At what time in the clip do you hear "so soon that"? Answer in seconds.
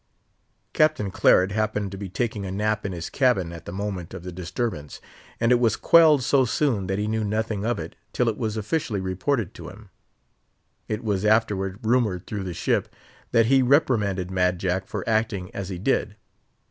6.23-6.97